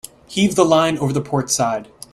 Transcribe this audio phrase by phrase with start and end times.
[0.25, 1.87] Heave the line over the port side.